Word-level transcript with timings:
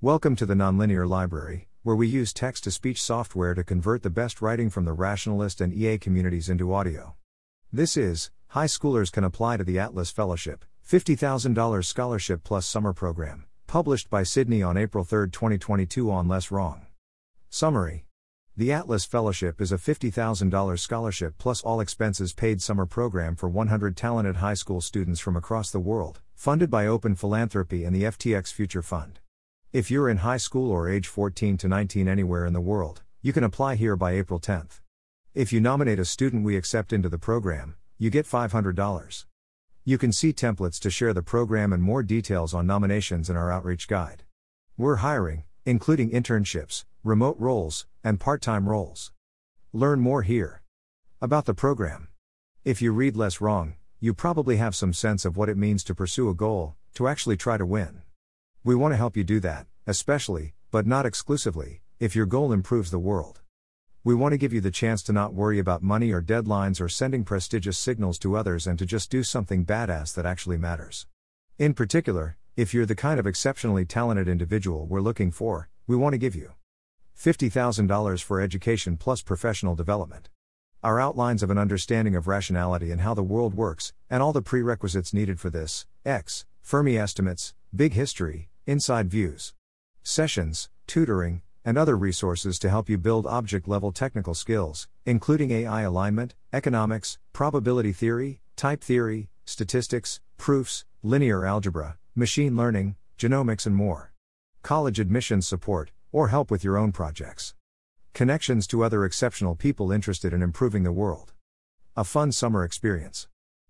Welcome 0.00 0.36
to 0.36 0.46
the 0.46 0.54
Nonlinear 0.54 1.08
Library, 1.08 1.66
where 1.82 1.96
we 1.96 2.06
use 2.06 2.32
text 2.32 2.62
to 2.62 2.70
speech 2.70 3.02
software 3.02 3.52
to 3.54 3.64
convert 3.64 4.04
the 4.04 4.10
best 4.10 4.40
writing 4.40 4.70
from 4.70 4.84
the 4.84 4.92
rationalist 4.92 5.60
and 5.60 5.74
EA 5.74 5.98
communities 5.98 6.48
into 6.48 6.72
audio. 6.72 7.16
This 7.72 7.96
is 7.96 8.30
High 8.50 8.66
Schoolers 8.66 9.10
Can 9.10 9.24
Apply 9.24 9.56
to 9.56 9.64
the 9.64 9.80
Atlas 9.80 10.12
Fellowship, 10.12 10.64
$50,000 10.88 11.84
Scholarship 11.84 12.44
Plus 12.44 12.64
Summer 12.64 12.92
Program, 12.92 13.46
published 13.66 14.08
by 14.08 14.22
Sydney 14.22 14.62
on 14.62 14.76
April 14.76 15.02
3, 15.02 15.30
2022 15.30 16.08
on 16.12 16.28
Less 16.28 16.52
Wrong. 16.52 16.86
Summary 17.50 18.04
The 18.56 18.72
Atlas 18.72 19.04
Fellowship 19.04 19.60
is 19.60 19.72
a 19.72 19.78
$50,000 19.78 20.78
scholarship 20.78 21.34
plus 21.38 21.60
all 21.62 21.80
expenses 21.80 22.32
paid 22.32 22.62
summer 22.62 22.86
program 22.86 23.34
for 23.34 23.48
100 23.48 23.96
talented 23.96 24.36
high 24.36 24.54
school 24.54 24.80
students 24.80 25.18
from 25.18 25.34
across 25.36 25.72
the 25.72 25.80
world, 25.80 26.20
funded 26.36 26.70
by 26.70 26.86
Open 26.86 27.16
Philanthropy 27.16 27.82
and 27.82 27.96
the 27.96 28.04
FTX 28.04 28.52
Future 28.52 28.82
Fund. 28.82 29.18
If 29.70 29.90
you're 29.90 30.08
in 30.08 30.18
high 30.18 30.38
school 30.38 30.70
or 30.70 30.88
age 30.88 31.08
14 31.08 31.58
to 31.58 31.68
19 31.68 32.08
anywhere 32.08 32.46
in 32.46 32.54
the 32.54 32.60
world, 32.60 33.02
you 33.20 33.34
can 33.34 33.44
apply 33.44 33.74
here 33.74 33.96
by 33.96 34.12
April 34.12 34.40
10th. 34.40 34.80
If 35.34 35.52
you 35.52 35.60
nominate 35.60 35.98
a 35.98 36.06
student 36.06 36.42
we 36.42 36.56
accept 36.56 36.90
into 36.90 37.10
the 37.10 37.18
program, 37.18 37.74
you 37.98 38.08
get 38.08 38.24
$500. 38.24 39.26
You 39.84 39.98
can 39.98 40.10
see 40.10 40.32
templates 40.32 40.78
to 40.80 40.90
share 40.90 41.12
the 41.12 41.22
program 41.22 41.74
and 41.74 41.82
more 41.82 42.02
details 42.02 42.54
on 42.54 42.66
nominations 42.66 43.28
in 43.28 43.36
our 43.36 43.52
outreach 43.52 43.88
guide. 43.88 44.22
We're 44.78 44.96
hiring, 44.96 45.44
including 45.66 46.12
internships, 46.12 46.86
remote 47.04 47.36
roles, 47.38 47.84
and 48.02 48.18
part 48.18 48.40
time 48.40 48.70
roles. 48.70 49.12
Learn 49.74 50.00
more 50.00 50.22
here. 50.22 50.62
About 51.20 51.44
the 51.44 51.52
program. 51.52 52.08
If 52.64 52.80
you 52.80 52.92
read 52.92 53.16
less 53.16 53.38
wrong, 53.42 53.74
you 54.00 54.14
probably 54.14 54.56
have 54.56 54.74
some 54.74 54.94
sense 54.94 55.26
of 55.26 55.36
what 55.36 55.50
it 55.50 55.58
means 55.58 55.84
to 55.84 55.94
pursue 55.94 56.30
a 56.30 56.34
goal, 56.34 56.74
to 56.94 57.06
actually 57.06 57.36
try 57.36 57.58
to 57.58 57.66
win. 57.66 58.00
We 58.68 58.74
want 58.74 58.92
to 58.92 58.98
help 58.98 59.16
you 59.16 59.24
do 59.24 59.40
that, 59.40 59.66
especially, 59.86 60.52
but 60.70 60.86
not 60.86 61.06
exclusively, 61.06 61.80
if 61.98 62.14
your 62.14 62.26
goal 62.26 62.52
improves 62.52 62.90
the 62.90 62.98
world. 62.98 63.40
We 64.04 64.14
want 64.14 64.32
to 64.32 64.36
give 64.36 64.52
you 64.52 64.60
the 64.60 64.70
chance 64.70 65.02
to 65.04 65.12
not 65.14 65.32
worry 65.32 65.58
about 65.58 65.82
money 65.82 66.12
or 66.12 66.20
deadlines 66.20 66.78
or 66.78 66.90
sending 66.90 67.24
prestigious 67.24 67.78
signals 67.78 68.18
to 68.18 68.36
others 68.36 68.66
and 68.66 68.78
to 68.78 68.84
just 68.84 69.10
do 69.10 69.22
something 69.22 69.64
badass 69.64 70.14
that 70.14 70.26
actually 70.26 70.58
matters. 70.58 71.06
In 71.56 71.72
particular, 71.72 72.36
if 72.58 72.74
you're 72.74 72.84
the 72.84 72.94
kind 72.94 73.18
of 73.18 73.26
exceptionally 73.26 73.86
talented 73.86 74.28
individual 74.28 74.84
we're 74.84 75.00
looking 75.00 75.30
for, 75.30 75.70
we 75.86 75.96
want 75.96 76.12
to 76.12 76.18
give 76.18 76.36
you 76.36 76.52
$50,000 77.18 78.22
for 78.22 78.38
education 78.38 78.98
plus 78.98 79.22
professional 79.22 79.76
development. 79.76 80.28
Our 80.84 81.00
outlines 81.00 81.42
of 81.42 81.48
an 81.48 81.56
understanding 81.56 82.14
of 82.14 82.28
rationality 82.28 82.90
and 82.90 83.00
how 83.00 83.14
the 83.14 83.22
world 83.22 83.54
works, 83.54 83.94
and 84.10 84.22
all 84.22 84.34
the 84.34 84.42
prerequisites 84.42 85.14
needed 85.14 85.40
for 85.40 85.48
this, 85.48 85.86
X, 86.04 86.44
Fermi 86.60 86.98
estimates, 86.98 87.54
big 87.74 87.94
history, 87.94 88.50
inside 88.68 89.08
views, 89.08 89.54
sessions, 90.02 90.68
tutoring, 90.86 91.40
and 91.64 91.78
other 91.78 91.96
resources 91.96 92.58
to 92.58 92.68
help 92.68 92.90
you 92.90 92.98
build 92.98 93.26
object 93.26 93.66
level 93.66 93.92
technical 93.92 94.34
skills, 94.34 94.86
including 95.06 95.50
AI 95.50 95.80
alignment, 95.80 96.34
economics, 96.52 97.18
probability 97.32 97.92
theory, 97.92 98.40
type 98.56 98.84
theory, 98.84 99.30
statistics, 99.46 100.20
proofs, 100.36 100.84
linear 101.02 101.46
algebra, 101.46 101.96
machine 102.14 102.58
learning, 102.58 102.94
genomics, 103.18 103.64
and 103.64 103.74
more. 103.74 104.12
College 104.62 105.00
admissions 105.00 105.48
support, 105.48 105.90
or 106.12 106.28
help 106.28 106.50
with 106.50 106.62
your 106.62 106.76
own 106.76 106.92
projects. 106.92 107.54
Connections 108.12 108.66
to 108.66 108.84
other 108.84 109.06
exceptional 109.06 109.54
people 109.54 109.90
interested 109.90 110.34
in 110.34 110.42
improving 110.42 110.82
the 110.82 110.92
world. 110.92 111.32
A 111.96 112.04
fun 112.04 112.32
summer 112.32 112.64
experience. 112.64 113.28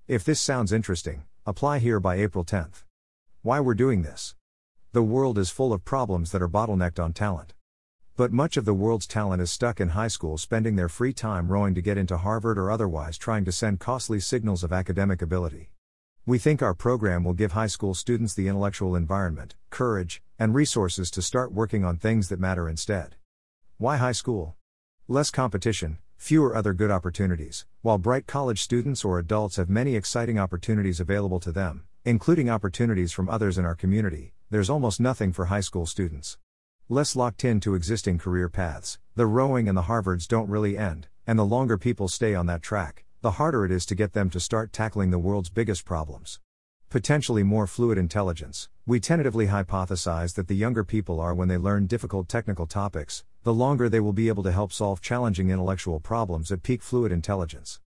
If 0.09 0.25
this 0.25 0.41
sounds 0.41 0.73
interesting, 0.73 1.23
apply 1.47 1.79
here 1.79 2.01
by 2.01 2.17
April 2.17 2.45
10th. 2.45 2.83
Why 3.43 3.61
we're 3.61 3.75
doing 3.75 4.03
this. 4.03 4.35
The 4.99 5.05
world 5.05 5.39
is 5.39 5.49
full 5.49 5.73
of 5.73 5.85
problems 5.85 6.33
that 6.33 6.43
are 6.43 6.49
bottlenecked 6.49 6.99
on 6.99 7.13
talent. 7.13 7.55
But 8.17 8.33
much 8.33 8.57
of 8.57 8.65
the 8.65 8.75
world's 8.75 9.07
talent 9.07 9.41
is 9.41 9.49
stuck 9.49 9.81
in 9.81 9.91
high 9.91 10.09
school 10.09 10.37
spending 10.37 10.75
their 10.75 10.89
free 10.89 11.13
time 11.13 11.53
rowing 11.53 11.73
to 11.77 11.81
get 11.81 11.97
into 11.97 12.17
Harvard 12.17 12.59
or 12.59 12.69
otherwise 12.69 13.17
trying 13.17 13.45
to 13.45 13.53
send 13.53 13.79
costly 13.79 14.19
signals 14.19 14.65
of 14.65 14.73
academic 14.73 15.23
ability. 15.23 15.71
We 16.27 16.37
think 16.37 16.63
our 16.63 16.75
program 16.75 17.23
will 17.23 17.33
give 17.33 17.53
high 17.53 17.69
school 17.69 17.95
students 17.95 18.35
the 18.35 18.49
intellectual 18.49 18.97
environment, 18.97 19.55
courage, 19.71 20.21
and 20.37 20.53
resources 20.53 21.13
to 21.13 21.23
start 21.23 21.53
working 21.53 21.85
on 21.85 21.97
things 21.97 22.29
that 22.31 22.41
matter 22.41 22.69
instead. 22.69 23.15
Why 23.77 23.99
high 23.99 24.11
school? 24.11 24.57
Less 25.07 25.31
competition, 25.31 25.99
fewer 26.17 26.57
other 26.57 26.73
good 26.73 26.91
opportunities, 26.91 27.67
while 27.83 27.99
bright 27.99 28.27
college 28.27 28.61
students 28.61 29.05
or 29.05 29.21
adults 29.21 29.59
have 29.59 29.71
many 29.71 29.95
exciting 29.95 30.41
opportunities 30.41 30.99
available 30.99 31.39
to 31.39 31.53
them, 31.53 31.85
including 32.05 32.51
opportunities 32.51 33.13
from 33.13 33.29
others 33.29 33.59
in 33.59 33.65
our 33.65 33.77
community, 33.77 34.33
there's 34.51 34.71
almost 34.71 34.99
nothing 34.99 35.33
for 35.33 35.47
high 35.47 35.61
school 35.61 35.85
students. 35.85 36.39
Less 36.89 37.15
locked 37.15 37.45
in 37.45 37.61
to 37.61 37.75
existing 37.75 38.17
career 38.17 38.49
paths, 38.49 38.99
the 39.15 39.27
rowing 39.27 39.69
and 39.69 39.77
the 39.77 39.83
Harvards 39.83 40.27
don't 40.27 40.49
really 40.49 40.79
end, 40.79 41.09
and 41.27 41.39
the 41.39 41.45
longer 41.45 41.77
people 41.77 42.09
stay 42.09 42.35
on 42.35 42.47
that 42.47 42.63
track, 42.63 43.05
the 43.21 43.33
harder 43.33 43.67
it 43.67 43.71
is 43.71 43.85
to 43.85 43.95
get 43.95 44.15
them 44.15 44.31
to 44.31 44.41
start 44.41 44.73
tackling 44.73 45.11
the 45.11 45.19
world's 45.19 45.51
biggest 45.51 45.85
problems. 45.85 46.41
Potentially 46.89 47.43
more 47.43 47.67
fluid 47.67 47.99
intelligence, 47.99 48.71
we 48.87 49.01
tentatively 49.01 49.49
hypothesize 49.49 50.35
that 50.35 50.49
the 50.49 50.57
younger 50.57 50.83
people 50.83 51.21
are 51.21 51.35
when 51.35 51.49
they 51.49 51.59
learn 51.59 51.87
difficult 51.87 52.27
technical 52.27 52.67
topics, 52.67 53.25
the 53.43 53.53
longer 53.53 53.91
they 53.91 54.01
will 54.01 54.15
be 54.15 54.29
able 54.29 54.43
to 54.45 54.53
help 54.53 54.73
solve 54.73 55.03
challenging 55.03 55.51
intellectual 55.51 56.01
problems 56.01 56.51
at 56.51 56.63
peak 56.63 56.83
fluid 56.83 57.13
intelligence. 57.13 57.81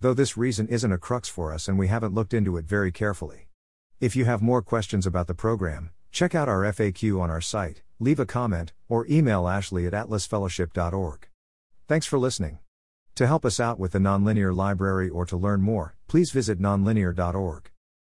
Though 0.00 0.14
this 0.14 0.38
reason 0.38 0.68
isn't 0.68 0.92
a 0.92 0.96
crux 0.96 1.28
for 1.28 1.52
us 1.52 1.68
and 1.68 1.78
we 1.78 1.88
haven't 1.88 2.14
looked 2.14 2.32
into 2.32 2.56
it 2.56 2.64
very 2.64 2.90
carefully. 2.90 3.48
If 4.00 4.16
you 4.16 4.24
have 4.24 4.40
more 4.40 4.62
questions 4.62 5.06
about 5.06 5.26
the 5.26 5.34
program, 5.34 5.90
check 6.10 6.34
out 6.34 6.48
our 6.48 6.62
FAQ 6.62 7.20
on 7.20 7.30
our 7.30 7.40
site, 7.40 7.82
leave 7.98 8.20
a 8.20 8.26
comment, 8.26 8.72
or 8.88 9.06
email 9.08 9.48
ashley 9.48 9.86
at 9.86 9.92
atlasfellowship.org. 9.92 11.28
Thanks 11.86 12.06
for 12.06 12.18
listening. 12.18 12.58
To 13.14 13.26
help 13.26 13.44
us 13.44 13.58
out 13.58 13.78
with 13.78 13.92
the 13.92 13.98
Nonlinear 13.98 14.54
Library 14.54 15.08
or 15.08 15.26
to 15.26 15.36
learn 15.36 15.60
more, 15.60 15.96
please 16.06 16.30
visit 16.30 16.60
nonlinear.org. 16.60 17.70